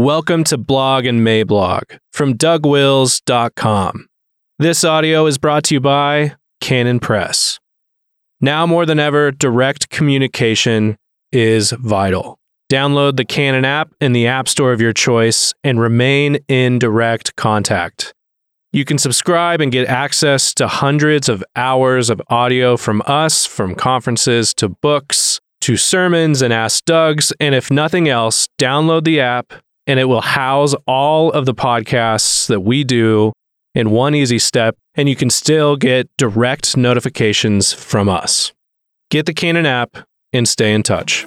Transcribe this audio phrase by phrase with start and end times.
[0.00, 4.06] Welcome to Blog and Mablog from DougWils.com.
[4.60, 7.58] This audio is brought to you by Canon Press.
[8.40, 10.98] Now more than ever, direct communication
[11.32, 12.38] is vital.
[12.70, 17.34] Download the Canon app in the App Store of your choice and remain in direct
[17.34, 18.14] contact.
[18.72, 23.74] You can subscribe and get access to hundreds of hours of audio from us, from
[23.74, 27.32] conferences to books to sermons and Ask Dougs.
[27.40, 29.54] And if nothing else, download the app
[29.88, 33.32] and it will house all of the podcasts that we do
[33.74, 38.52] in one easy step, and you can still get direct notifications from us.
[39.10, 39.96] Get the Canon app
[40.32, 41.24] and stay in touch.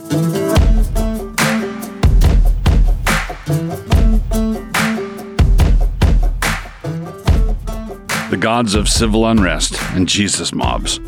[8.29, 10.99] The Gods of Civil Unrest and Jesus Mobs,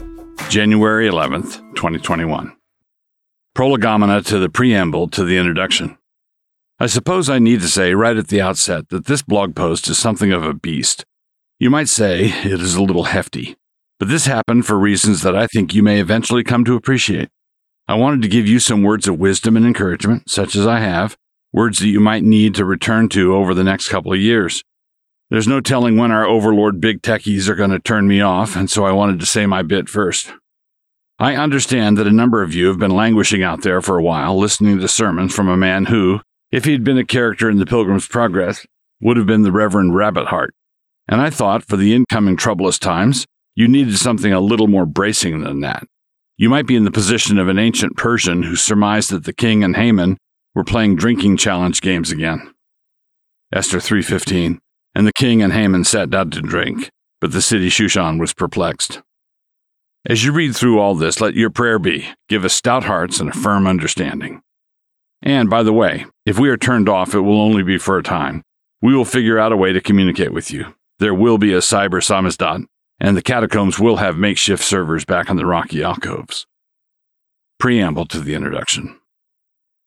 [0.49, 2.55] January 11th, 2021.
[3.53, 5.97] Prolegomena to the preamble to the introduction.
[6.83, 9.97] I suppose I need to say right at the outset that this blog post is
[9.97, 11.05] something of a beast.
[11.57, 13.55] You might say it is a little hefty,
[13.99, 17.29] but this happened for reasons that I think you may eventually come to appreciate.
[17.87, 21.15] I wanted to give you some words of wisdom and encouragement, such as I have,
[21.53, 24.61] words that you might need to return to over the next couple of years.
[25.29, 28.69] There's no telling when our overlord big techies are going to turn me off, and
[28.69, 30.33] so I wanted to say my bit first.
[31.17, 34.37] I understand that a number of you have been languishing out there for a while,
[34.37, 36.19] listening to sermons from a man who,
[36.53, 38.67] if he'd been a character in the Pilgrim's Progress,
[39.01, 40.53] would have been the Reverend Rabbit Heart.
[41.07, 45.41] And I thought for the incoming troublous times, you needed something a little more bracing
[45.41, 45.87] than that.
[46.37, 49.63] You might be in the position of an ancient Persian who surmised that the king
[49.63, 50.17] and Haman
[50.53, 52.53] were playing drinking challenge games again.
[53.51, 54.59] Esther 3:15
[54.93, 59.01] And the king and Haman sat down to drink, but the city Shushan was perplexed.
[60.07, 63.31] As you read through all this, let your prayer be give us stout hearts and
[63.31, 64.43] a firm understanding.
[65.23, 68.03] And by the way, if we are turned off, it will only be for a
[68.03, 68.43] time.
[68.81, 70.75] We will figure out a way to communicate with you.
[70.99, 72.65] There will be a cyber samizdat,
[72.99, 76.45] and the catacombs will have makeshift servers back in the rocky alcoves.
[77.57, 78.99] Preamble to the introduction.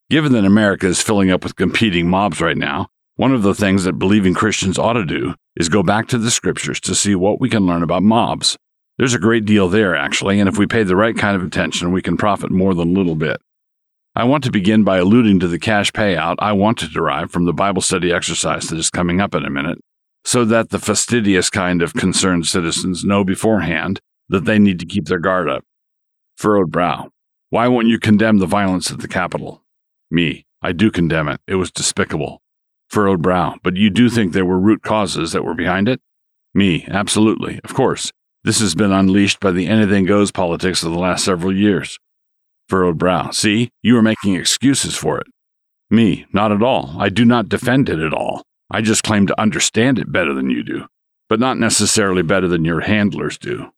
[0.09, 3.83] Given that America is filling up with competing mobs right now, one of the things
[3.83, 7.39] that believing Christians ought to do is go back to the scriptures to see what
[7.39, 8.57] we can learn about mobs.
[8.97, 11.91] There's a great deal there, actually, and if we pay the right kind of attention,
[11.91, 13.39] we can profit more than a little bit.
[14.17, 17.45] I want to begin by alluding to the cash payout I want to derive from
[17.45, 19.77] the Bible study exercise that is coming up in a minute,
[20.25, 25.05] so that the fastidious kind of concerned citizens know beforehand that they need to keep
[25.05, 25.63] their guard up.
[26.35, 27.11] Furrowed brow.
[27.51, 29.61] Why won't you condemn the violence at the Capitol?
[30.09, 30.47] Me.
[30.63, 31.39] I do condemn it.
[31.45, 32.41] It was despicable.
[32.89, 33.57] Furrowed brow.
[33.61, 36.01] But you do think there were root causes that were behind it?
[36.55, 36.87] Me.
[36.87, 37.59] Absolutely.
[37.63, 38.11] Of course.
[38.43, 41.99] This has been unleashed by the anything goes politics of the last several years
[42.67, 43.31] furrowed brow.
[43.31, 45.27] See, you are making excuses for it.
[45.89, 46.95] Me, not at all.
[46.99, 48.43] I do not defend it at all.
[48.69, 50.87] I just claim to understand it better than you do,
[51.29, 53.71] but not necessarily better than your handlers do.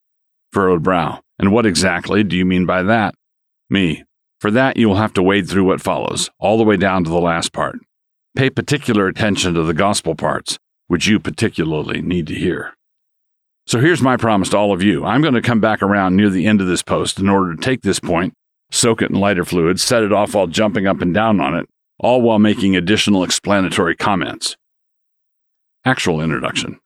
[0.51, 1.21] Furrowed brow.
[1.37, 3.13] And what exactly do you mean by that?
[3.69, 4.03] Me.
[4.41, 7.09] For that, you will have to wade through what follows, all the way down to
[7.09, 7.77] the last part.
[8.35, 10.57] Pay particular attention to the gospel parts,
[10.87, 12.73] which you particularly need to hear.
[13.67, 15.05] So here's my promise to all of you.
[15.05, 17.61] I'm going to come back around near the end of this post in order to
[17.61, 18.33] take this point
[18.71, 21.67] soak it in lighter fluid, set it off while jumping up and down on it,
[21.99, 24.55] all while making additional explanatory comments.
[25.85, 26.79] Actual introduction.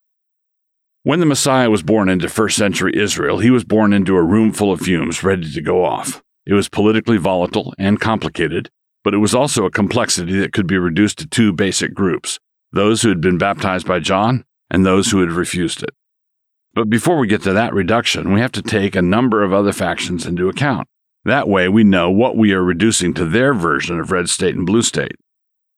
[1.04, 4.54] When the Messiah was born into first century Israel, he was born into a room
[4.54, 6.24] full of fumes ready to go off.
[6.46, 8.70] It was politically volatile and complicated,
[9.04, 12.40] but it was also a complexity that could be reduced to two basic groups
[12.72, 15.92] those who had been baptized by John and those who had refused it.
[16.74, 19.72] But before we get to that reduction, we have to take a number of other
[19.72, 20.88] factions into account.
[21.26, 24.66] That way, we know what we are reducing to their version of red state and
[24.66, 25.16] blue state.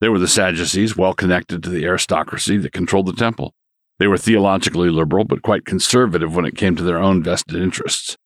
[0.02, 3.54] They were the Sadducees, well connected to the aristocracy that controlled the temple.
[4.00, 8.18] They were theologically liberal, but quite conservative when it came to their own vested interests.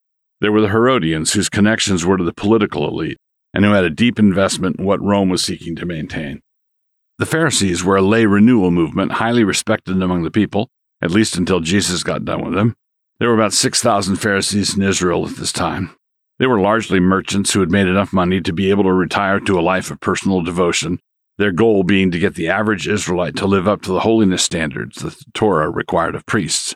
[0.42, 3.18] There were the Herodians, whose connections were to the political elite,
[3.54, 6.42] and who had a deep investment in what Rome was seeking to maintain.
[7.18, 10.70] The Pharisees were a lay renewal movement highly respected among the people,
[11.02, 12.76] at least until Jesus got done with them.
[13.20, 15.94] There were about 6,000 Pharisees in Israel at this time.
[16.40, 19.60] They were largely merchants who had made enough money to be able to retire to
[19.60, 21.00] a life of personal devotion,
[21.38, 25.02] their goal being to get the average Israelite to live up to the holiness standards
[25.02, 26.76] that the Torah required of priests.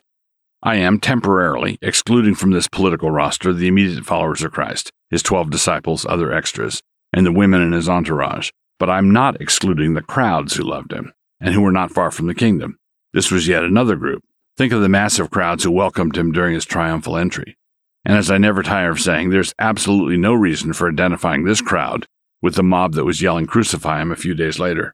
[0.62, 5.50] I am temporarily excluding from this political roster the immediate followers of Christ, his 12
[5.50, 6.82] disciples, other extras,
[7.14, 8.50] and the women in his entourage,
[8.80, 12.28] but I'm not excluding the crowds who loved him and who were not far from
[12.28, 12.78] the kingdom.
[13.14, 14.24] This was yet another group.
[14.58, 17.58] Think of the massive crowds who welcomed him during his triumphal entry.
[18.06, 22.06] And as I never tire of saying, there's absolutely no reason for identifying this crowd
[22.42, 24.94] with the mob that was yelling crucify him a few days later.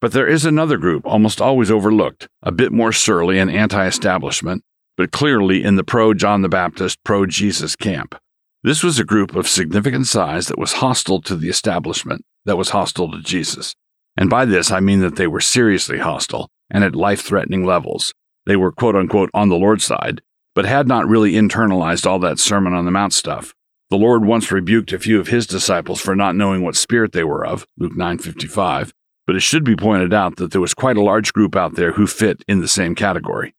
[0.00, 4.64] But there is another group, almost always overlooked, a bit more surly and anti establishment,
[4.96, 8.16] but clearly in the pro John the Baptist, pro Jesus camp.
[8.64, 12.70] This was a group of significant size that was hostile to the establishment, that was
[12.70, 13.74] hostile to Jesus.
[14.16, 18.14] And by this, I mean that they were seriously hostile and at life threatening levels.
[18.46, 20.22] They were quote unquote on the Lord's side,
[20.54, 23.54] but had not really internalized all that Sermon on the Mount stuff.
[23.90, 27.24] The Lord once rebuked a few of his disciples for not knowing what spirit they
[27.24, 28.92] were of, Luke 9:55,
[29.26, 31.92] but it should be pointed out that there was quite a large group out there
[31.92, 33.54] who fit in the same category.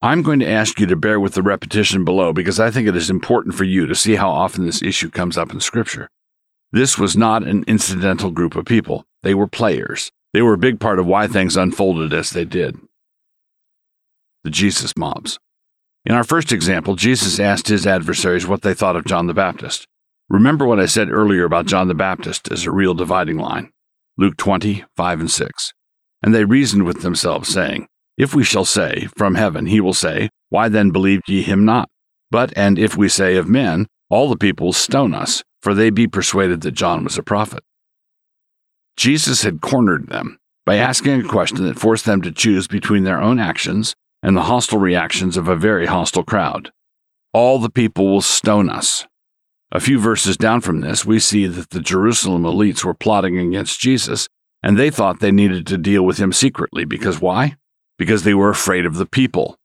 [0.00, 2.94] I'm going to ask you to bear with the repetition below because I think it
[2.94, 6.08] is important for you to see how often this issue comes up in Scripture.
[6.70, 10.12] This was not an incidental group of people, they were players.
[10.32, 12.76] They were a big part of why things unfolded as they did.
[14.44, 15.38] The Jesus mobs.
[16.08, 19.86] In our first example, Jesus asked his adversaries what they thought of John the Baptist.
[20.30, 23.72] Remember what I said earlier about John the Baptist as a real dividing line.
[24.16, 25.72] Luke 20, 5 and 6.
[26.22, 30.30] And they reasoned with themselves, saying, If we shall say, From heaven, he will say,
[30.48, 31.90] Why then believed ye him not?
[32.30, 36.06] But, and if we say of men, all the people stone us, for they be
[36.08, 37.62] persuaded that John was a prophet.
[38.96, 43.20] Jesus had cornered them by asking a question that forced them to choose between their
[43.20, 46.70] own actions and the hostile reactions of a very hostile crowd.
[47.32, 49.06] All the people will stone us.
[49.70, 53.80] A few verses down from this, we see that the Jerusalem elites were plotting against
[53.80, 54.28] Jesus,
[54.62, 57.56] and they thought they needed to deal with him secretly because why?
[57.98, 59.56] Because they were afraid of the people.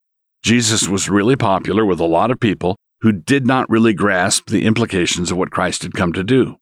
[0.44, 4.66] Jesus was really popular with a lot of people who did not really grasp the
[4.66, 6.58] implications of what Christ had come to do.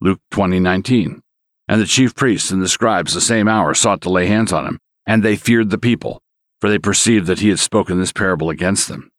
[0.00, 1.20] Luke 20:19.
[1.68, 4.66] And the chief priests and the scribes the same hour sought to lay hands on
[4.66, 6.22] him, and they feared the people,
[6.60, 9.10] for they perceived that he had spoken this parable against them.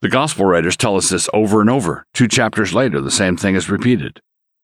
[0.00, 2.06] The gospel writers tell us this over and over.
[2.14, 4.20] Two chapters later, the same thing is repeated.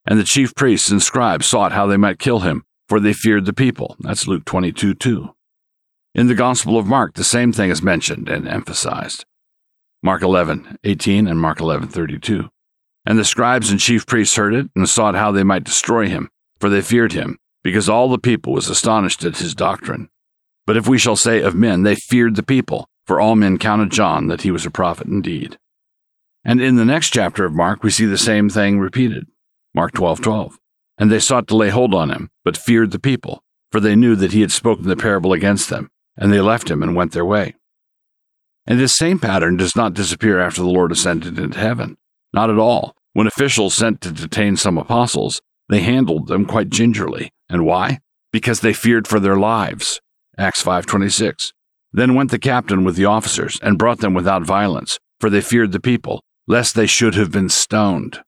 [0.07, 3.45] And the chief priests and scribes sought how they might kill him, for they feared
[3.45, 3.97] the people.
[3.99, 5.35] That's Luke 22 2.
[6.15, 9.25] In the Gospel of Mark, the same thing is mentioned and emphasized.
[10.03, 12.49] Mark 11 18 and Mark 11 32.
[13.07, 16.31] And the scribes and chief priests heard it and sought how they might destroy him,
[16.61, 20.09] for they feared him, because all the people was astonished at his doctrine.
[20.67, 23.91] But if we shall say of men, they feared the people, for all men counted
[23.91, 25.59] John that he was a prophet indeed.
[26.45, 29.27] And in the next chapter of Mark, we see the same thing repeated.
[29.75, 30.59] Mark 12 12.
[30.99, 34.15] And they sought to lay hold on him, but feared the people, for they knew
[34.17, 37.25] that he had spoken the parable against them, and they left him and went their
[37.25, 37.55] way.
[38.67, 41.97] And this same pattern does not disappear after the Lord ascended into heaven.
[42.33, 42.95] Not at all.
[43.13, 47.31] When officials sent to detain some apostles, they handled them quite gingerly.
[47.49, 47.99] And why?
[48.33, 50.01] Because they feared for their lives.
[50.39, 51.53] Acts 5:26.
[51.93, 55.73] Then went the captain with the officers and brought them without violence, for they feared
[55.73, 58.21] the people, lest they should have been stoned.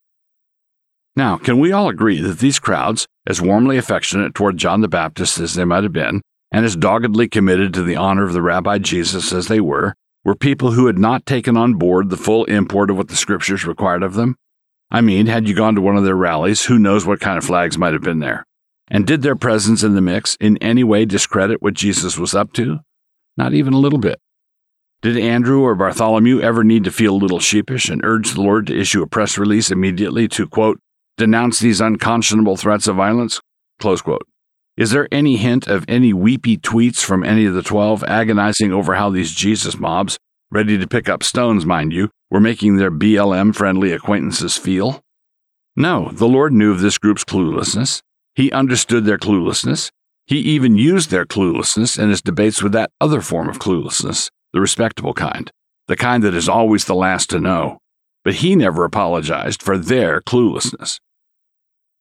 [1.16, 5.38] Now, can we all agree that these crowds, as warmly affectionate toward John the Baptist
[5.40, 6.20] as they might have been,
[6.52, 9.94] and as doggedly committed to the honor of the Rabbi Jesus as they were,
[10.24, 13.66] were people who had not taken on board the full import of what the Scriptures
[13.66, 14.36] required of them?
[14.90, 17.44] I mean, had you gone to one of their rallies, who knows what kind of
[17.44, 18.44] flags might have been there?
[18.88, 22.52] And did their presence in the mix in any way discredit what Jesus was up
[22.54, 22.80] to?
[23.36, 24.20] Not even a little bit.
[25.02, 28.66] Did Andrew or Bartholomew ever need to feel a little sheepish and urge the Lord
[28.68, 30.80] to issue a press release immediately to, quote,
[31.16, 33.40] denounce these unconscionable threats of violence?
[33.78, 34.26] Close quote.
[34.76, 38.94] Is there any hint of any weepy tweets from any of the twelve agonizing over
[38.94, 40.18] how these Jesus mobs,
[40.50, 45.00] ready to pick up stones, mind you, were making their BLM friendly acquaintances feel?
[45.76, 48.02] No, the Lord knew of this group's cluelessness.
[48.36, 49.90] He understood their cluelessness.
[50.26, 54.60] He even used their cluelessness in his debates with that other form of cluelessness, the
[54.60, 55.50] respectable kind,
[55.88, 57.78] the kind that is always the last to know.
[58.24, 60.98] But he never apologized for their cluelessness.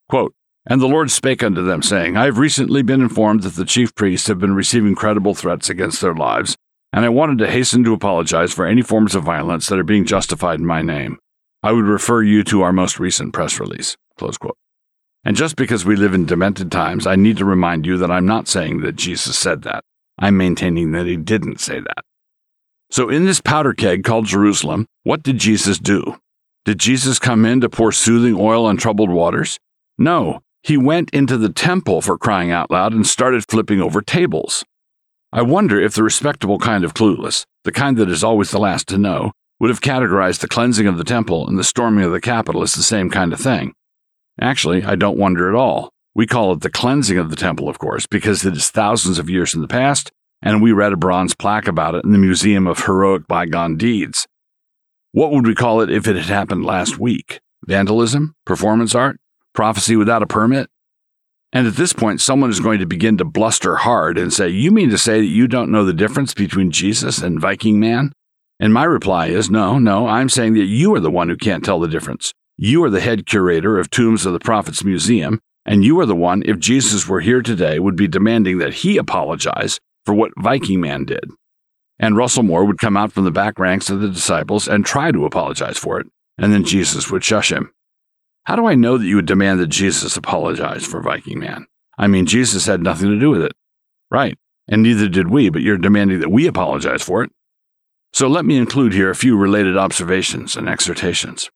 [0.10, 0.34] Quote,
[0.66, 3.96] and the Lord spake unto them, saying, I have recently been informed that the chief
[3.96, 6.58] priests have been receiving credible threats against their lives,
[6.92, 10.06] and I wanted to hasten to apologize for any forms of violence that are being
[10.06, 11.18] justified in my name.
[11.64, 13.96] I would refer you to our most recent press release.
[15.26, 18.28] And just because we live in demented times, I need to remind you that I'm
[18.28, 19.84] not saying that Jesus said that.
[20.20, 22.06] I'm maintaining that he didn't say that.
[22.92, 26.18] So, in this powder keg called Jerusalem, what did Jesus do?
[26.64, 29.60] Did Jesus come in to pour soothing oil on troubled waters?
[29.98, 34.64] No, he went into the temple for crying out loud and started flipping over tables.
[35.34, 38.88] I wonder if the respectable kind of clueless, the kind that is always the last
[38.90, 42.22] to know, would have categorized the cleansing of the temple and the storming of the
[42.22, 43.74] Capitol as the same kind of thing.
[44.40, 45.92] Actually, I don't wonder at all.
[46.14, 49.30] We call it the cleansing of the temple, of course, because it is thousands of
[49.30, 50.12] years in the past,
[50.42, 54.26] and we read a bronze plaque about it in the Museum of Heroic Bygone Deeds.
[55.12, 57.40] What would we call it if it had happened last week?
[57.66, 58.34] Vandalism?
[58.46, 59.18] Performance art?
[59.54, 60.70] Prophecy without a permit?
[61.54, 64.72] And at this point, someone is going to begin to bluster hard and say, You
[64.72, 68.12] mean to say that you don't know the difference between Jesus and Viking Man?
[68.60, 71.64] And my reply is, No, no, I'm saying that you are the one who can't
[71.64, 72.34] tell the difference.
[72.58, 76.16] You are the head curator of Tombs of the Prophets Museum, and you are the
[76.16, 80.80] one, if Jesus were here today, would be demanding that he apologize for what Viking
[80.80, 81.26] Man did.
[82.00, 85.12] And Russell Moore would come out from the back ranks of the disciples and try
[85.12, 86.08] to apologize for it,
[86.38, 87.74] and then Jesus would shush him.
[88.46, 91.66] How do I know that you would demand that Jesus apologize for Viking Man?
[91.98, 93.54] I mean, Jesus had nothing to do with it.
[94.10, 94.38] Right.
[94.70, 97.32] And neither did we, but you're demanding that we apologize for it.
[98.14, 101.50] So let me include here a few related observations and exhortations.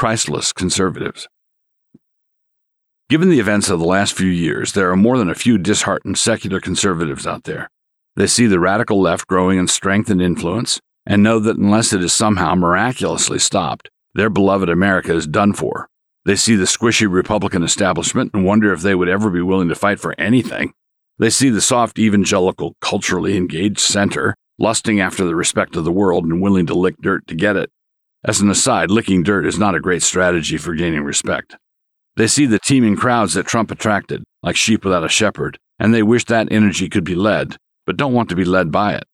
[0.00, 1.28] Christless conservatives.
[3.10, 6.16] Given the events of the last few years, there are more than a few disheartened
[6.16, 7.68] secular conservatives out there.
[8.16, 12.02] They see the radical left growing in strength and influence, and know that unless it
[12.02, 15.86] is somehow miraculously stopped, their beloved America is done for.
[16.24, 19.74] They see the squishy Republican establishment and wonder if they would ever be willing to
[19.74, 20.72] fight for anything.
[21.18, 26.24] They see the soft evangelical, culturally engaged center lusting after the respect of the world
[26.24, 27.70] and willing to lick dirt to get it.
[28.22, 31.56] As an aside, licking dirt is not a great strategy for gaining respect.
[32.16, 36.02] They see the teeming crowds that Trump attracted, like sheep without a shepherd, and they
[36.02, 39.04] wish that energy could be led, but don't want to be led by it.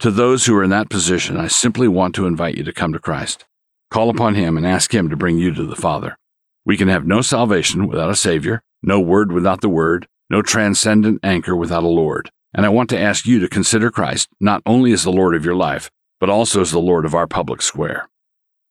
[0.00, 2.92] To those who are in that position, I simply want to invite you to come
[2.92, 3.46] to Christ.
[3.90, 6.18] Call upon Him and ask Him to bring you to the Father.
[6.64, 11.20] We can have no salvation without a Savior, no Word without the Word, no transcendent
[11.22, 12.30] anchor without a Lord.
[12.52, 15.44] And I want to ask you to consider Christ not only as the Lord of
[15.44, 15.90] your life,
[16.20, 18.08] but also as the Lord of our public square.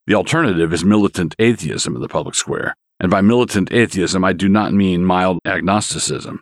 [0.07, 2.75] The alternative is militant atheism in the public square.
[2.99, 6.41] And by militant atheism, I do not mean mild agnosticism.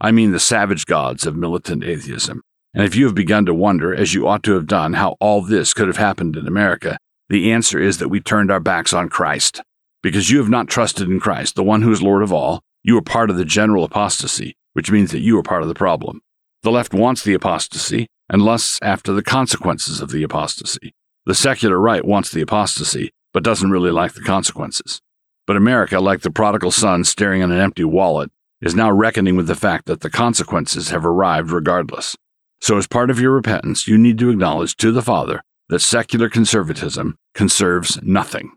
[0.00, 2.42] I mean the savage gods of militant atheism.
[2.74, 5.40] And if you have begun to wonder, as you ought to have done, how all
[5.40, 6.98] this could have happened in America,
[7.28, 9.62] the answer is that we turned our backs on Christ.
[10.02, 12.96] Because you have not trusted in Christ, the one who is Lord of all, you
[12.98, 16.20] are part of the general apostasy, which means that you are part of the problem.
[16.62, 20.94] The left wants the apostasy and lusts after the consequences of the apostasy.
[21.26, 25.02] The secular right wants the apostasy, but doesn't really like the consequences.
[25.44, 28.30] But America, like the prodigal son staring at an empty wallet,
[28.60, 32.16] is now reckoning with the fact that the consequences have arrived regardless.
[32.60, 36.30] So, as part of your repentance, you need to acknowledge to the Father that secular
[36.30, 38.52] conservatism conserves nothing.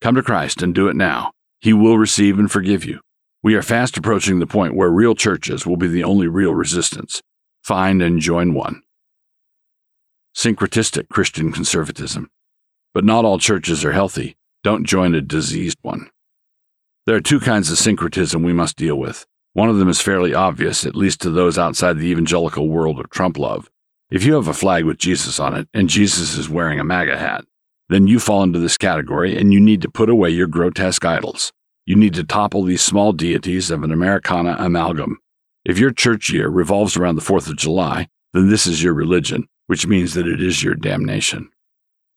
[0.00, 1.32] Come to Christ and do it now.
[1.60, 3.00] He will receive and forgive you.
[3.42, 7.20] We are fast approaching the point where real churches will be the only real resistance.
[7.62, 8.82] Find and join one.
[10.36, 12.28] Syncretistic Christian conservatism.
[12.92, 14.36] But not all churches are healthy.
[14.62, 16.10] Don't join a diseased one.
[17.06, 19.26] There are two kinds of syncretism we must deal with.
[19.54, 23.08] One of them is fairly obvious, at least to those outside the evangelical world of
[23.08, 23.70] Trump love.
[24.10, 27.16] If you have a flag with Jesus on it and Jesus is wearing a MAGA
[27.16, 27.46] hat,
[27.88, 31.50] then you fall into this category and you need to put away your grotesque idols.
[31.86, 35.16] You need to topple these small deities of an Americana amalgam.
[35.64, 39.48] If your church year revolves around the 4th of July, then this is your religion,
[39.66, 41.50] which means that it is your damnation.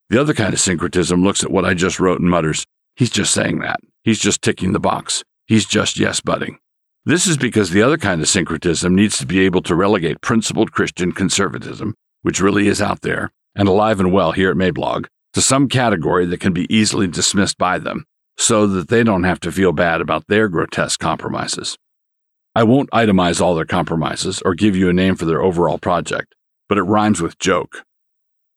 [0.09, 2.65] The other kind of syncretism looks at what I just wrote and mutters,
[2.95, 3.79] he's just saying that.
[4.03, 5.23] He's just ticking the box.
[5.47, 6.57] He's just yes butting.
[7.05, 10.71] This is because the other kind of syncretism needs to be able to relegate principled
[10.71, 15.41] Christian conservatism, which really is out there and alive and well here at Mablog, to
[15.41, 18.05] some category that can be easily dismissed by them
[18.37, 21.77] so that they don't have to feel bad about their grotesque compromises.
[22.55, 26.33] I won't itemize all their compromises or give you a name for their overall project,
[26.69, 27.83] but it rhymes with joke.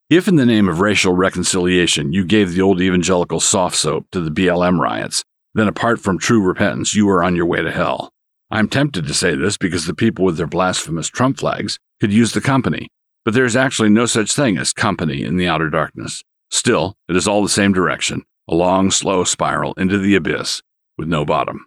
[0.09, 4.21] If, in the name of racial reconciliation, you gave the old evangelical soft soap to
[4.21, 5.23] the BLM riots,
[5.55, 8.11] then apart from true repentance, you are on your way to hell.
[8.51, 12.33] I'm tempted to say this because the people with their blasphemous Trump flags could use
[12.33, 12.89] the company,
[13.25, 16.23] but there is actually no such thing as company in the outer darkness.
[16.51, 20.61] Still, it is all the same direction, a long, slow spiral into the abyss
[20.97, 21.65] with no bottom.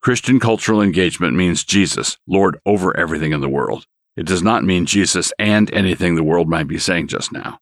[0.00, 3.84] Christian cultural engagement means Jesus, Lord over everything in the world.
[4.18, 7.60] It does not mean Jesus and anything the world might be saying just now.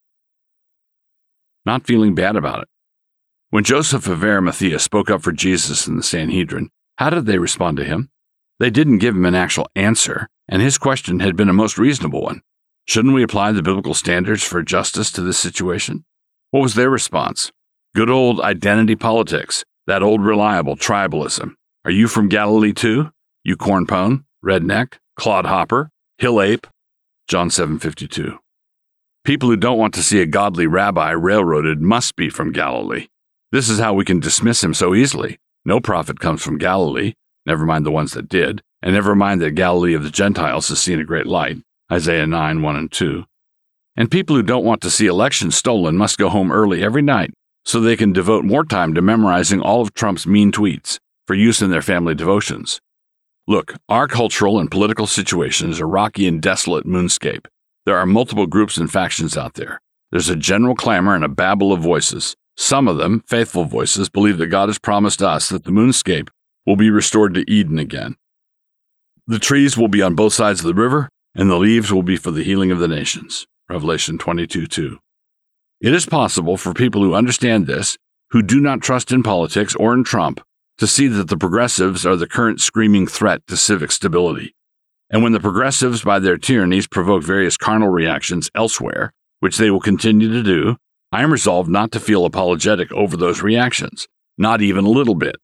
[1.66, 2.68] Not feeling bad about it.
[3.50, 7.76] When Joseph of Arimathea spoke up for Jesus in the Sanhedrin, how did they respond
[7.76, 8.08] to him?
[8.58, 12.22] They didn't give him an actual answer, and his question had been a most reasonable
[12.22, 12.40] one.
[12.86, 16.06] Shouldn't we apply the biblical standards for justice to this situation?
[16.52, 17.52] What was their response?
[17.94, 21.50] Good old identity politics, that old reliable tribalism.
[21.84, 23.10] Are you from Galilee too?
[23.44, 26.66] You cornpone, redneck, clodhopper, hill ape?
[27.28, 28.38] John 7:52.
[29.25, 33.08] People who don't want to see a godly rabbi railroaded must be from Galilee.
[33.52, 35.38] This is how we can dismiss him so easily.
[35.64, 37.14] No prophet comes from Galilee
[37.46, 40.80] never mind the ones that did, and never mind that Galilee of the Gentiles has
[40.80, 41.58] seen a great light.
[41.90, 43.25] Isaiah 9 1 and 2.
[43.96, 47.32] And people who don't want to see elections stolen must go home early every night
[47.64, 51.62] so they can devote more time to memorizing all of Trump's mean tweets for use
[51.62, 52.80] in their family devotions.
[53.49, 57.47] Look, our cultural and political situation is a rocky and desolate moonscape.
[57.85, 59.81] There are multiple groups and factions out there.
[60.11, 62.35] There's a general clamor and a babble of voices.
[62.57, 66.29] Some of them, faithful voices, believe that God has promised us that the moonscape
[66.67, 68.17] will be restored to Eden again.
[69.29, 72.17] The trees will be on both sides of the river, and the leaves will be
[72.17, 73.47] for the healing of the nations.
[73.69, 74.99] Revelation 22 2.
[75.81, 77.97] It is possible for people who understand this,
[78.31, 80.41] who do not trust in politics or in Trump,
[80.78, 84.54] to see that the progressives are the current screaming threat to civic stability.
[85.11, 89.80] And when the progressives, by their tyrannies, provoke various carnal reactions elsewhere, which they will
[89.80, 90.76] continue to do,
[91.12, 94.06] I am resolved not to feel apologetic over those reactions,
[94.37, 95.37] not even a little bit.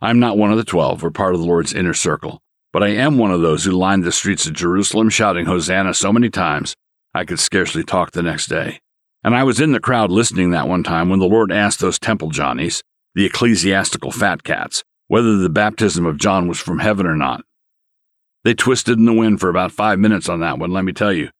[0.00, 2.42] I am not one of the twelve or part of the Lord's inner circle,
[2.72, 6.12] but I am one of those who lined the streets of Jerusalem shouting Hosanna so
[6.12, 6.74] many times
[7.14, 8.80] I could scarcely talk the next day.
[9.24, 11.98] And I was in the crowd listening that one time when the Lord asked those
[11.98, 12.82] temple Johnnies,
[13.16, 17.42] the ecclesiastical fat cats, whether the baptism of John was from heaven or not.
[18.44, 21.14] They twisted in the wind for about five minutes on that one, let me tell
[21.14, 21.30] you.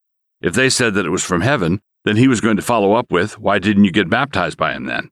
[0.40, 3.12] If they said that it was from heaven, then he was going to follow up
[3.12, 5.10] with, Why didn't you get baptized by him then?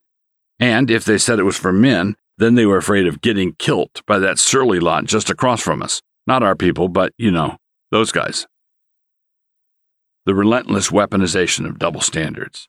[0.58, 4.00] And if they said it was from men, then they were afraid of getting killed
[4.06, 6.00] by that surly lot just across from us.
[6.26, 7.58] Not our people, but, you know,
[7.90, 8.46] those guys.
[10.24, 12.68] The relentless weaponization of double standards.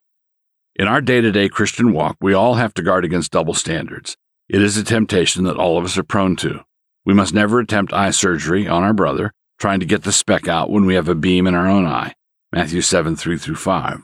[0.78, 4.18] In our day to day Christian walk, we all have to guard against double standards.
[4.50, 6.66] It is a temptation that all of us are prone to.
[7.06, 10.70] We must never attempt eye surgery on our brother, trying to get the speck out
[10.70, 12.14] when we have a beam in our own eye.
[12.52, 14.02] Matthew 7 3 through 5.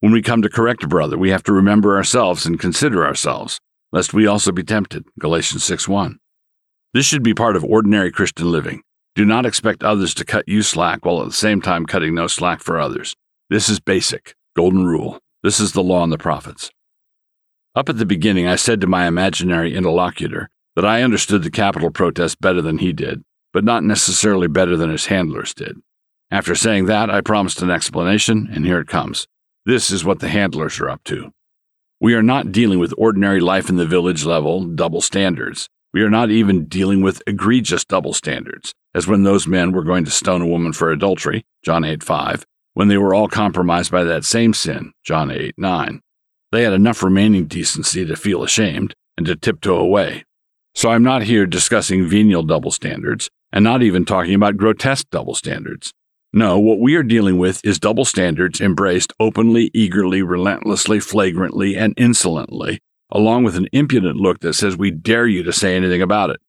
[0.00, 3.60] When we come to correct a brother, we have to remember ourselves and consider ourselves,
[3.92, 5.04] lest we also be tempted.
[5.20, 6.18] Galatians 6 1.
[6.94, 8.80] This should be part of ordinary Christian living.
[9.14, 12.28] Do not expect others to cut you slack while at the same time cutting no
[12.28, 13.14] slack for others.
[13.50, 15.20] This is basic, golden rule.
[15.42, 16.70] This is the law and the prophets.
[17.74, 21.90] Up at the beginning, I said to my imaginary interlocutor that I understood the Capitol
[21.90, 25.76] protest better than he did, but not necessarily better than his handlers did.
[26.30, 29.28] After saying that, I promised an explanation, and here it comes.
[29.64, 31.30] This is what the handlers are up to.
[32.00, 35.68] We are not dealing with ordinary life in the village level double standards.
[35.92, 40.04] We are not even dealing with egregious double standards, as when those men were going
[40.04, 42.44] to stone a woman for adultery, John 8 5,
[42.78, 46.00] when they were all compromised by that same sin, John 8 9.
[46.52, 50.24] They had enough remaining decency to feel ashamed and to tiptoe away.
[50.76, 55.34] So I'm not here discussing venial double standards, and not even talking about grotesque double
[55.34, 55.92] standards.
[56.32, 61.94] No, what we are dealing with is double standards embraced openly, eagerly, relentlessly, flagrantly, and
[61.96, 62.78] insolently,
[63.10, 66.40] along with an impudent look that says we dare you to say anything about it.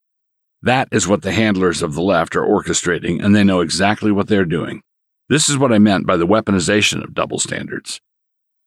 [0.62, 4.28] That is what the handlers of the left are orchestrating, and they know exactly what
[4.28, 4.84] they're doing.
[5.30, 8.02] This is what I meant by the weaponization of double standards.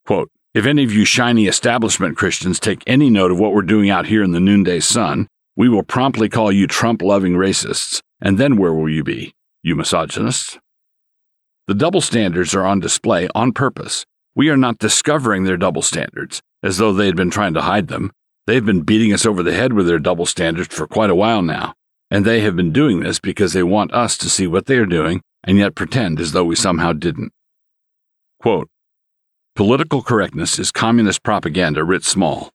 [0.06, 3.90] Quote, if any of you shiny establishment Christians take any note of what we're doing
[3.90, 8.38] out here in the noonday sun, we will promptly call you Trump loving racists, and
[8.38, 9.34] then where will you be?
[9.64, 10.56] You misogynists?
[11.66, 14.06] The double standards are on display on purpose.
[14.36, 17.88] We are not discovering their double standards, as though they had been trying to hide
[17.88, 18.12] them.
[18.46, 21.42] They've been beating us over the head with their double standards for quite a while
[21.42, 21.74] now,
[22.08, 24.86] and they have been doing this because they want us to see what they are
[24.86, 27.32] doing and yet pretend as though we somehow didn't.
[28.40, 28.68] Quote,
[29.54, 32.50] Political correctness is communist propaganda writ small.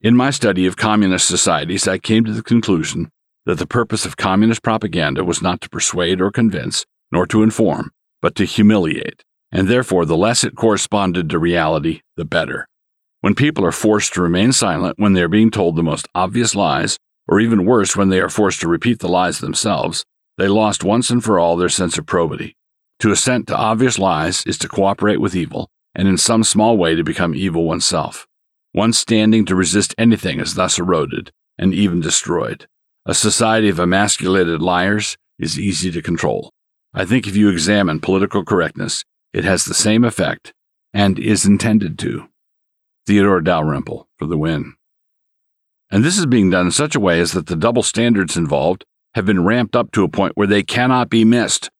[0.00, 3.10] In my study of communist societies, I came to the conclusion
[3.46, 7.90] that the purpose of communist propaganda was not to persuade or convince, nor to inform,
[8.20, 12.66] but to humiliate, and therefore the less it corresponded to reality, the better.
[13.20, 16.54] When people are forced to remain silent when they are being told the most obvious
[16.54, 20.04] lies, or even worse, when they are forced to repeat the lies themselves,
[20.36, 22.56] they lost once and for all their sense of probity.
[23.00, 26.94] To assent to obvious lies is to cooperate with evil, and in some small way
[26.94, 28.26] to become evil oneself.
[28.72, 32.66] One standing to resist anything is thus eroded, and even destroyed.
[33.06, 36.50] A society of emasculated liars is easy to control.
[36.92, 40.52] I think if you examine political correctness, it has the same effect
[40.92, 42.28] and is intended to.
[43.06, 44.74] Theodore Dalrymple for the win.
[45.90, 48.84] And this is being done in such a way as that the double standards involved
[49.14, 51.70] have been ramped up to a point where they cannot be missed.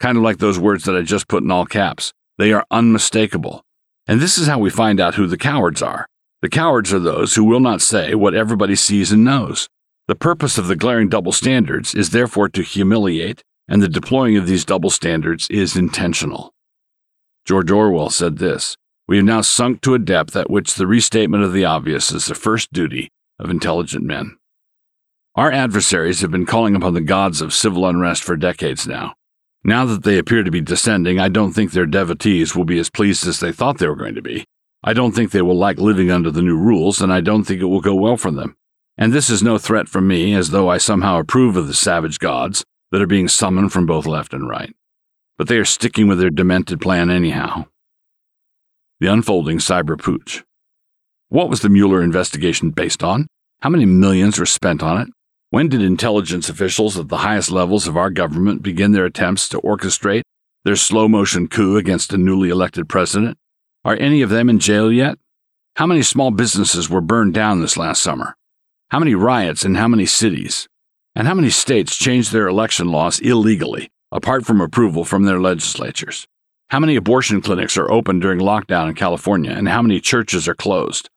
[0.00, 2.12] Kind of like those words that I just put in all caps.
[2.38, 3.62] They are unmistakable.
[4.06, 6.06] And this is how we find out who the cowards are.
[6.42, 9.68] The cowards are those who will not say what everybody sees and knows.
[10.08, 14.46] The purpose of the glaring double standards is therefore to humiliate and the deploying of
[14.46, 16.52] these double standards is intentional.
[17.44, 18.76] George Orwell said this
[19.08, 22.26] We have now sunk to a depth at which the restatement of the obvious is
[22.26, 24.36] the first duty of intelligent men.
[25.36, 29.14] Our adversaries have been calling upon the gods of civil unrest for decades now.
[29.64, 32.88] Now that they appear to be descending, I don't think their devotees will be as
[32.88, 34.44] pleased as they thought they were going to be.
[34.84, 37.60] I don't think they will like living under the new rules, and I don't think
[37.60, 38.54] it will go well for them.
[38.96, 42.20] And this is no threat from me, as though I somehow approve of the savage
[42.20, 44.72] gods, that are being summoned from both left and right.
[45.36, 47.66] But they are sticking with their demented plan anyhow.
[49.00, 50.44] The unfolding cyber putsch.
[51.28, 53.26] What was the Mueller investigation based on?
[53.62, 55.08] How many millions were spent on it?
[55.54, 59.60] When did intelligence officials at the highest levels of our government begin their attempts to
[59.60, 60.22] orchestrate
[60.64, 63.38] their slow motion coup against a newly elected president?
[63.84, 65.16] Are any of them in jail yet?
[65.76, 68.34] How many small businesses were burned down this last summer?
[68.90, 70.66] How many riots in how many cities?
[71.14, 76.26] And how many states changed their election laws illegally, apart from approval from their legislatures?
[76.70, 80.56] How many abortion clinics are open during lockdown in California, and how many churches are
[80.56, 81.10] closed?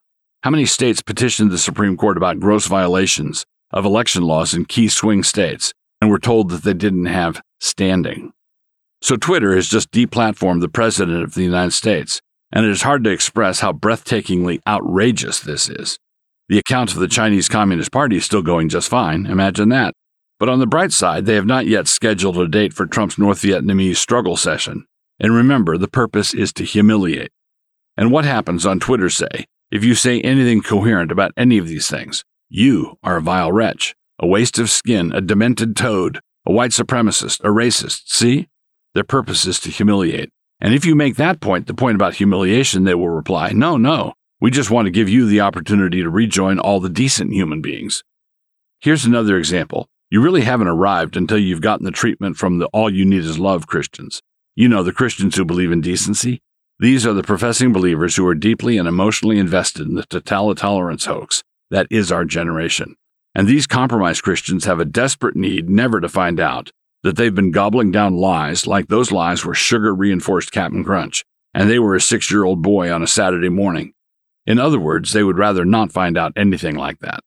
[0.43, 4.88] How many states petitioned the Supreme Court about gross violations of election laws in key
[4.88, 8.32] swing states and were told that they didn't have standing?
[9.01, 13.03] So Twitter has just deplatformed the President of the United States, and it is hard
[13.03, 15.99] to express how breathtakingly outrageous this is.
[16.49, 19.93] The account of the Chinese Communist Party is still going just fine, imagine that.
[20.39, 23.41] But on the bright side, they have not yet scheduled a date for Trump's North
[23.41, 24.86] Vietnamese struggle session.
[25.19, 27.32] And remember, the purpose is to humiliate.
[27.97, 31.89] And what happens on Twitter, say, if you say anything coherent about any of these
[31.89, 32.23] things?
[32.49, 37.41] You are a vile wretch, a waste of skin, a demented toad, a white supremacist,
[37.41, 38.03] a racist.
[38.05, 38.47] See?
[38.93, 40.31] Their purpose is to humiliate.
[40.62, 44.13] And if you make that point the point about humiliation, they will reply, No, no,
[44.39, 48.03] we just want to give you the opportunity to rejoin all the decent human beings.
[48.79, 49.89] Here's another example.
[50.10, 53.38] You really haven't arrived until you've gotten the treatment from the all you need is
[53.38, 54.21] love Christians.
[54.55, 56.41] You know, the Christians who believe in decency.
[56.79, 61.43] These are the professing believers who are deeply and emotionally invested in the totalitarian hoax
[61.71, 62.95] that is our generation.
[63.36, 66.71] And these compromised Christians have a desperate need never to find out
[67.03, 71.69] that they've been gobbling down lies like those lies were sugar reinforced Cap'n Crunch, and
[71.69, 73.93] they were a six year old boy on a Saturday morning.
[74.45, 77.19] In other words, they would rather not find out anything like that.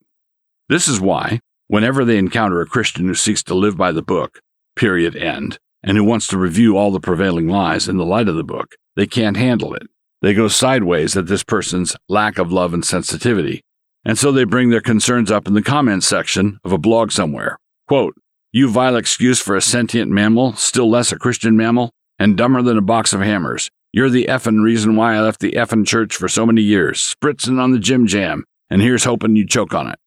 [0.69, 4.41] This is why, whenever they encounter a Christian who seeks to live by the book,
[4.75, 8.37] period end, and who wants to review all the prevailing lies in the light of
[8.37, 9.87] the book, they can't handle it.
[10.23, 13.63] They go sideways at this person's lack of love and sensitivity,
[14.05, 17.59] and so they bring their concerns up in the comments section of a blog somewhere.
[17.89, 18.15] Quote,
[18.53, 22.77] you vile excuse for a sentient mammal, still less a Christian mammal, and dumber than
[22.77, 23.71] a box of hammers.
[23.93, 27.61] You're the effin' reason why I left the effin' church for so many years, spritzin'
[27.61, 29.99] on the Jim Jam, and here's hoping you choke on it.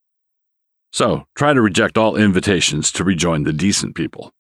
[0.92, 4.32] So, try to reject all invitations to rejoin the decent people.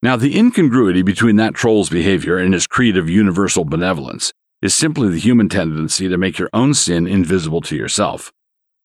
[0.00, 4.32] Now, the incongruity between that troll's behavior and his creed of universal benevolence
[4.62, 8.32] is simply the human tendency to make your own sin invisible to yourself.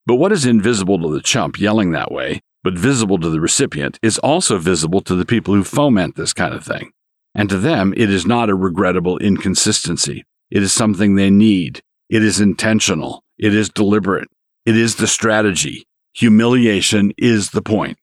[0.06, 4.00] But what is invisible to the chump yelling that way but visible to the recipient,
[4.02, 6.92] is also visible to the people who foment this kind of thing.
[7.36, 10.24] And to them, it is not a regrettable inconsistency.
[10.50, 11.82] It is something they need.
[12.10, 13.24] It is intentional.
[13.38, 14.30] It is deliberate.
[14.66, 15.86] It is the strategy.
[16.14, 17.98] Humiliation is the point.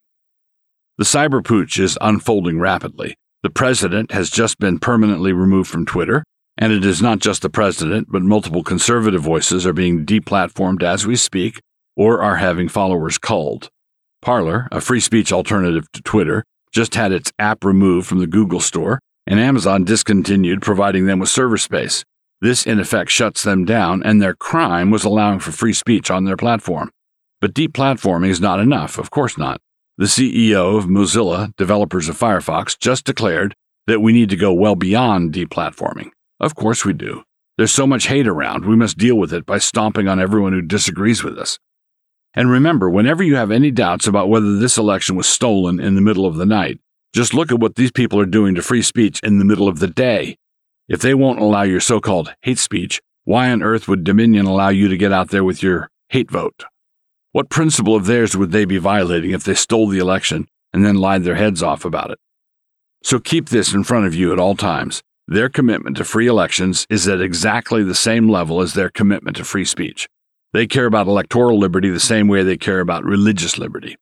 [0.99, 3.17] The cyber is unfolding rapidly.
[3.43, 6.25] The president has just been permanently removed from Twitter,
[6.59, 11.07] and it is not just the president, but multiple conservative voices are being deplatformed as
[11.07, 11.63] we speak
[11.97, 13.69] or are having followers culled.
[14.23, 18.61] Parler, a free speech alternative to Twitter, just had its app removed from the Google
[18.61, 22.05] Store, and Amazon discontinued providing them with server space.
[22.41, 26.25] This, in effect, shuts them down, and their crime was allowing for free speech on
[26.25, 26.91] their platform.
[27.41, 29.61] But deplatforming is not enough, of course not.
[29.99, 33.55] The CEO of Mozilla, developers of Firefox, just declared
[33.87, 36.11] that we need to go well beyond deplatforming.
[36.39, 37.23] Of course we do.
[37.59, 40.63] There's so much hate around, we must deal with it by stomping on everyone who
[40.63, 41.59] disagrees with us.
[42.35, 46.01] And remember, whenever you have any doubts about whether this election was stolen in the
[46.01, 46.79] middle of the night,
[47.13, 49.81] just look at what these people are doing to free speech in the middle of
[49.81, 50.37] the day.
[50.89, 54.69] If they won't allow your so called hate speech, why on earth would Dominion allow
[54.69, 56.65] you to get out there with your hate vote?
[57.33, 60.97] What principle of theirs would they be violating if they stole the election and then
[60.97, 62.19] lied their heads off about it?
[63.03, 65.03] So keep this in front of you at all times.
[65.27, 69.45] Their commitment to free elections is at exactly the same level as their commitment to
[69.45, 70.09] free speech.
[70.53, 73.97] They care about electoral liberty the same way they care about religious liberty.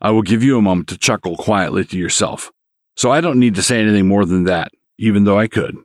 [0.00, 2.50] I will give you a moment to chuckle quietly to yourself.
[2.96, 5.76] So I don't need to say anything more than that, even though I could.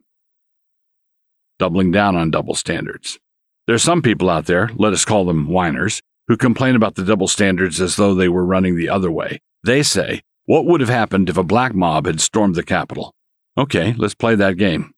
[1.60, 3.19] Doubling down on double standards.
[3.67, 7.04] There are some people out there, let us call them whiners, who complain about the
[7.04, 9.39] double standards as though they were running the other way.
[9.63, 13.13] They say, What would have happened if a black mob had stormed the Capitol?
[13.58, 14.93] Okay, let's play that game.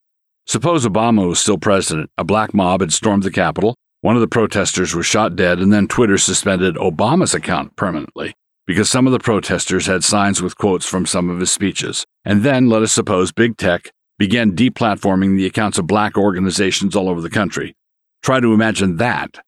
[0.46, 4.28] Suppose Obama was still president, a black mob had stormed the Capitol, one of the
[4.28, 8.36] protesters was shot dead, and then Twitter suspended Obama's account permanently
[8.68, 12.06] because some of the protesters had signs with quotes from some of his speeches.
[12.26, 17.08] And then, let us suppose, big tech began deplatforming the accounts of black organizations all
[17.08, 17.76] over the country.
[18.22, 19.40] Try to imagine that.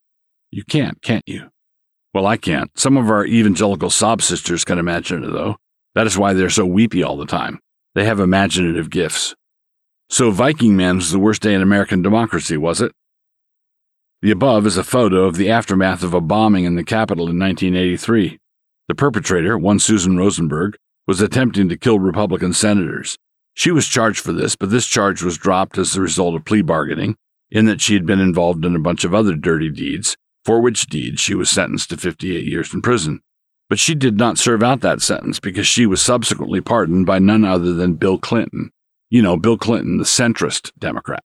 [0.52, 1.50] You can't, can't you?
[2.14, 2.72] Well, I can't.
[2.80, 5.58] Some of our evangelical sob sisters can imagine it, though.
[5.96, 7.60] That is why they're so weepy all the time.
[7.96, 9.36] They have imaginative gifts.
[10.10, 12.94] So Viking Man was the worst day in American democracy, was it?
[14.22, 17.40] The above is a photo of the aftermath of a bombing in the Capitol in
[17.40, 18.38] 1983.
[18.90, 20.76] The perpetrator, one Susan Rosenberg,
[21.08, 23.18] was attempting to kill Republican senators.
[23.54, 26.62] She was charged for this, but this charge was dropped as the result of plea
[26.62, 27.16] bargaining,
[27.50, 30.88] in that she had been involved in a bunch of other dirty deeds, for which
[30.88, 33.22] deeds she was sentenced to 58 years in prison.
[33.70, 37.46] But she did not serve out that sentence because she was subsequently pardoned by none
[37.46, 38.72] other than Bill Clinton.
[39.10, 41.24] You know, Bill Clinton, the centrist Democrat.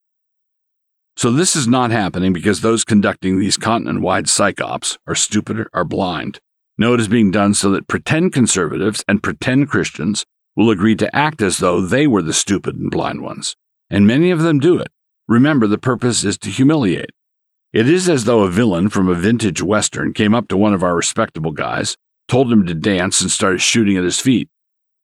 [1.17, 5.85] So this is not happening because those conducting these continent wide psyops are stupid or
[5.85, 6.41] blind.
[6.77, 10.25] No, it is being done so that pretend conservatives and pretend Christians
[10.57, 13.55] will agree to act as though they were the stupid and blind ones.
[13.91, 14.89] And many of them do it.
[15.29, 17.11] Remember, the purpose is to humiliate.
[17.73, 20.83] It is as though a villain from a vintage Western came up to one of
[20.83, 21.97] our respectable guys,
[22.29, 24.49] told him to dance, and started shooting at his feet.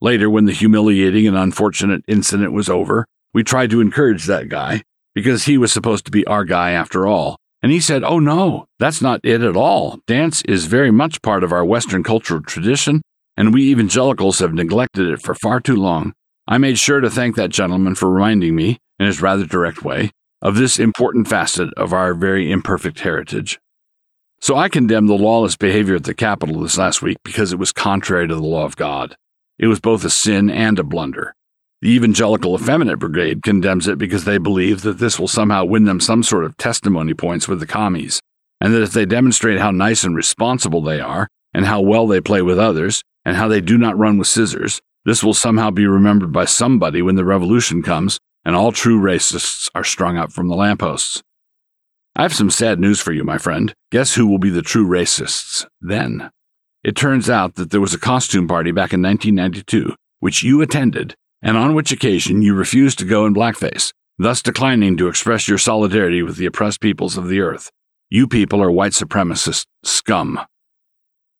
[0.01, 4.83] Later, when the humiliating and unfortunate incident was over, we tried to encourage that guy,
[5.15, 7.37] because he was supposed to be our guy after all.
[7.63, 9.99] And he said, Oh no, that's not it at all.
[10.07, 13.03] Dance is very much part of our Western cultural tradition,
[13.37, 16.15] and we evangelicals have neglected it for far too long.
[16.49, 20.11] I made sure to thank that gentleman for reminding me, in his rather direct way,
[20.43, 23.59] of this important facet of our very imperfect heritage.
[24.41, 27.73] So I condemned the lawless behavior at the Capitol this last week because it was
[27.73, 29.17] contrary to the law of God.
[29.59, 31.35] It was both a sin and a blunder.
[31.83, 36.01] The Evangelical Effeminate Brigade condemns it because they believe that this will somehow win them
[36.01, 38.21] some sort of testimony points with the commies,
[38.61, 42.21] and that if they demonstrate how nice and responsible they are, and how well they
[42.21, 45.87] play with others, and how they do not run with scissors, this will somehow be
[45.87, 50.49] remembered by somebody when the revolution comes and all true racists are strung up from
[50.49, 51.23] the lampposts.
[52.17, 53.73] I have some sad news for you, my friend.
[53.91, 56.31] Guess who will be the true racists then?
[56.83, 61.15] It turns out that there was a costume party back in 1992, which you attended,
[61.43, 65.59] and on which occasion you refused to go in blackface, thus declining to express your
[65.59, 67.71] solidarity with the oppressed peoples of the earth.
[68.11, 70.41] You people are white supremacist scum.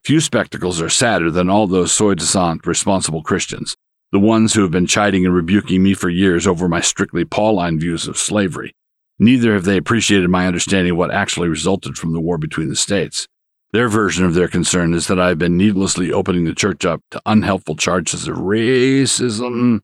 [0.05, 3.77] Few spectacles are sadder than all those soi disant responsible Christians,
[4.13, 7.79] the ones who have been chiding and rebuking me for years over my strictly Pauline
[7.79, 8.75] views of slavery.
[9.19, 12.77] Neither have they appreciated my understanding of what actually resulted from the war between the
[12.77, 13.29] states.
[13.73, 17.03] Their version of their concern is that I have been needlessly opening the church up
[17.11, 19.81] to unhelpful charges of racism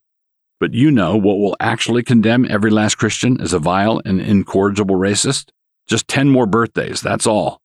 [0.59, 4.97] but you know what will actually condemn every last Christian as a vile and incorrigible
[4.97, 5.51] racist?
[5.87, 7.61] Just 10 more birthdays, that's all.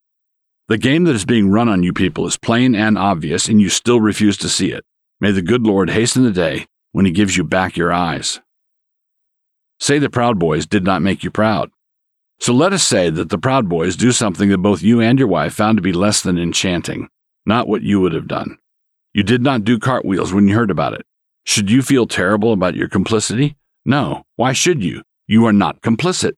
[0.67, 3.69] The game that is being run on you people is plain and obvious, and you
[3.69, 4.85] still refuse to see it.
[5.19, 8.39] May the good Lord hasten the day when he gives you back your eyes.
[9.79, 11.71] Say the Proud Boys did not make you proud.
[12.39, 15.27] So let us say that the Proud Boys do something that both you and your
[15.27, 17.09] wife found to be less than enchanting,
[17.45, 18.57] not what you would have done.
[19.13, 21.05] You did not do cartwheels when you heard about it.
[21.43, 23.57] Should you feel terrible about your complicity?
[23.85, 24.23] No.
[24.35, 25.03] Why should you?
[25.27, 26.33] You are not complicit.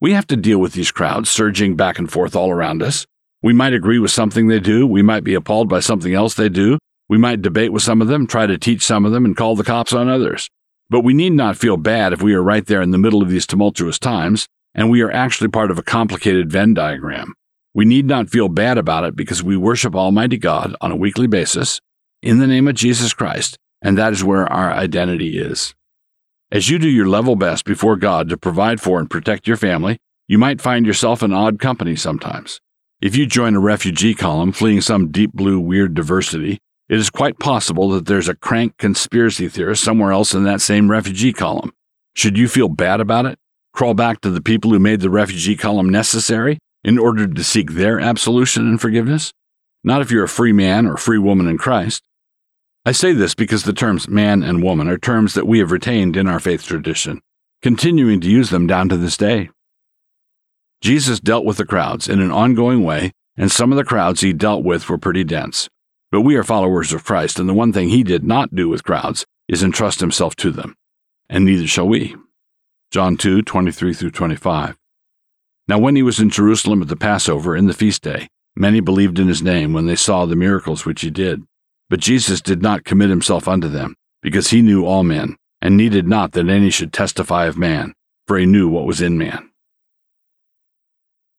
[0.00, 3.06] We have to deal with these crowds surging back and forth all around us.
[3.42, 4.86] We might agree with something they do.
[4.86, 6.78] We might be appalled by something else they do.
[7.08, 9.56] We might debate with some of them, try to teach some of them, and call
[9.56, 10.48] the cops on others.
[10.90, 13.30] But we need not feel bad if we are right there in the middle of
[13.30, 17.32] these tumultuous times and we are actually part of a complicated Venn diagram.
[17.74, 21.26] We need not feel bad about it because we worship Almighty God on a weekly
[21.26, 21.80] basis
[22.22, 25.72] in the name of Jesus Christ and that is where our identity is.
[26.50, 29.98] As you do your level best before God to provide for and protect your family,
[30.26, 32.60] you might find yourself in odd company sometimes.
[33.00, 37.38] If you join a refugee column fleeing some deep blue weird diversity, it is quite
[37.38, 41.72] possible that there's a crank conspiracy theorist somewhere else in that same refugee column.
[42.14, 43.38] Should you feel bad about it?
[43.72, 47.72] Crawl back to the people who made the refugee column necessary in order to seek
[47.74, 49.32] their absolution and forgiveness?
[49.84, 52.02] Not if you're a free man or free woman in Christ.
[52.86, 56.16] I say this because the terms man and woman are terms that we have retained
[56.16, 57.20] in our faith tradition,
[57.60, 59.50] continuing to use them down to this day.
[60.80, 64.32] Jesus dealt with the crowds in an ongoing way, and some of the crowds he
[64.32, 65.68] dealt with were pretty dense.
[66.12, 68.84] But we are followers of Christ, and the one thing he did not do with
[68.84, 70.76] crowds is entrust himself to them.
[71.28, 72.14] And neither shall we.
[72.92, 74.76] John 2 23 through 25.
[75.66, 79.18] Now, when he was in Jerusalem at the Passover in the feast day, many believed
[79.18, 81.42] in his name when they saw the miracles which he did.
[81.88, 86.06] But Jesus did not commit himself unto them, because he knew all men, and needed
[86.06, 87.92] not that any should testify of man,
[88.26, 89.50] for he knew what was in man.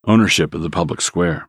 [0.06, 1.48] Ownership of the public square.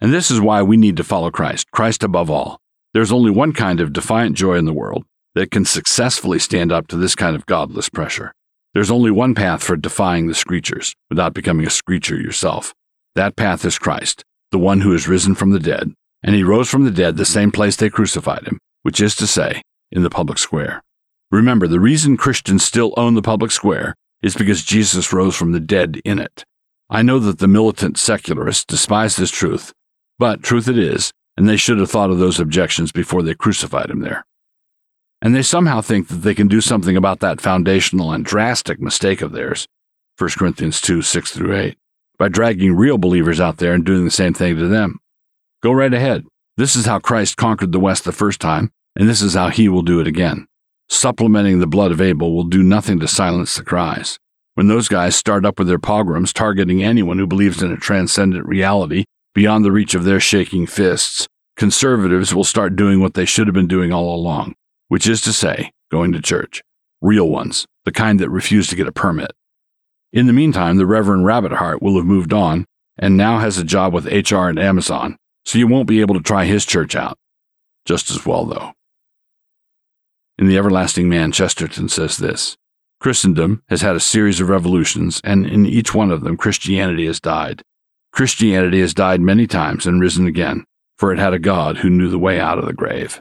[0.00, 2.60] And this is why we need to follow Christ, Christ above all.
[2.92, 6.86] There's only one kind of defiant joy in the world that can successfully stand up
[6.88, 8.32] to this kind of godless pressure.
[8.74, 12.74] There's only one path for defying the screechers without becoming a screecher yourself.
[13.14, 15.92] That path is Christ, the one who is risen from the dead,
[16.24, 19.26] and he rose from the dead the same place they crucified him, which is to
[19.26, 20.82] say, in the public square.
[21.30, 25.60] Remember, the reason Christians still own the public square is because Jesus rose from the
[25.60, 26.44] dead in it.
[26.88, 29.72] I know that the militant secularists despise this truth,
[30.18, 33.90] but truth it is, and they should have thought of those objections before they crucified
[33.90, 34.24] him there.
[35.20, 39.20] And they somehow think that they can do something about that foundational and drastic mistake
[39.20, 39.66] of theirs,
[40.18, 41.76] 1 Corinthians 2 6 through 8,
[42.18, 45.00] by dragging real believers out there and doing the same thing to them.
[45.64, 46.26] Go right ahead.
[46.58, 49.66] This is how Christ conquered the West the first time, and this is how he
[49.66, 50.46] will do it again.
[50.90, 54.18] Supplementing the blood of Abel will do nothing to silence the cries.
[54.56, 58.46] When those guys start up with their pogroms targeting anyone who believes in a transcendent
[58.46, 63.46] reality beyond the reach of their shaking fists, conservatives will start doing what they should
[63.46, 64.54] have been doing all along,
[64.88, 66.60] which is to say, going to church.
[67.00, 69.32] Real ones, the kind that refuse to get a permit.
[70.12, 72.66] In the meantime, the Reverend Rabbit Heart will have moved on
[72.98, 76.22] and now has a job with HR and Amazon, so you won't be able to
[76.22, 77.16] try his church out.
[77.84, 78.72] Just as well, though.
[80.38, 82.56] In The Everlasting Man, Chesterton says this
[83.00, 87.20] Christendom has had a series of revolutions, and in each one of them, Christianity has
[87.20, 87.62] died.
[88.12, 90.64] Christianity has died many times and risen again,
[90.98, 93.20] for it had a God who knew the way out of the grave.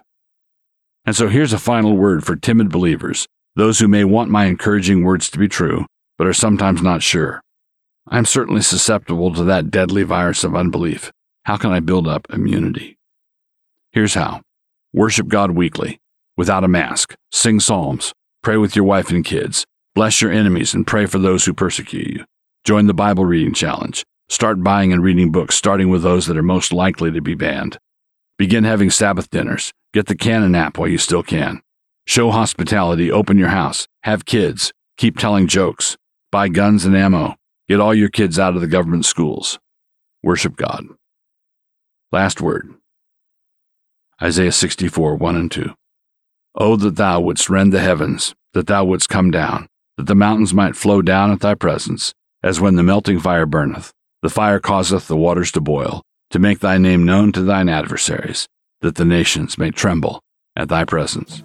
[1.06, 5.04] And so here's a final word for timid believers, those who may want my encouraging
[5.04, 5.86] words to be true,
[6.18, 7.42] but are sometimes not sure.
[8.08, 11.12] I am certainly susceptible to that deadly virus of unbelief.
[11.44, 12.98] How can I build up immunity?
[13.92, 14.42] Here's how
[14.94, 16.00] worship God weekly,
[16.38, 20.88] without a mask, sing psalms, pray with your wife and kids, Bless your enemies and
[20.88, 22.26] pray for those who persecute you.
[22.64, 24.04] Join the Bible reading challenge.
[24.28, 27.78] Start buying and reading books, starting with those that are most likely to be banned.
[28.40, 29.72] Begin having Sabbath dinners.
[29.94, 31.62] Get the Canon app while you still can.
[32.08, 35.96] Show hospitality, open your house, have kids, keep telling jokes,
[36.32, 37.36] buy guns and ammo,
[37.70, 39.60] get all your kids out of the government schools.
[40.24, 40.88] Worship God.
[42.14, 42.76] Last word
[44.22, 45.74] Isaiah 64, 1 and 2.
[46.54, 50.54] Oh, that thou wouldst rend the heavens, that thou wouldst come down that the mountains
[50.54, 55.08] might flow down at thy presence, as when the melting fire burneth, the fire causeth
[55.08, 58.48] the waters to boil, to make thy name known to thine adversaries,
[58.82, 60.22] that the nations may tremble
[60.56, 61.42] at thy presence.